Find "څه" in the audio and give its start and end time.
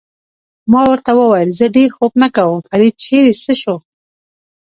3.43-3.53